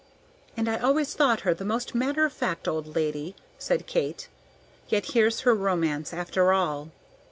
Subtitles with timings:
[0.57, 4.29] "And I always thought her the most matter of fact old lady," said Kate;
[4.89, 6.89] "yet here's her romance, after all."